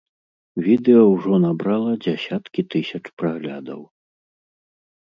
[0.67, 3.81] Відэа ўжо набрала дзясяткі тысяч праглядаў.